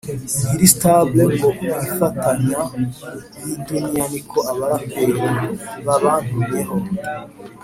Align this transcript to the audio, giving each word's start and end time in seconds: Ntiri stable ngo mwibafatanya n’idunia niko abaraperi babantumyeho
Ntiri 0.41 0.65
stable 0.73 1.23
ngo 1.33 1.47
mwibafatanya 1.55 2.59
n’idunia 3.43 4.05
niko 4.11 4.39
abaraperi 4.51 5.13
babantumyeho 5.85 6.75